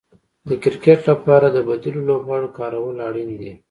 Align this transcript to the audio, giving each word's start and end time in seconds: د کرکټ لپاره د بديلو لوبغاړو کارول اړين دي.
د 0.47 0.49
کرکټ 0.63 0.99
لپاره 1.11 1.47
د 1.51 1.57
بديلو 1.67 2.01
لوبغاړو 2.09 2.53
کارول 2.57 2.97
اړين 3.07 3.29
دي. 3.39 3.51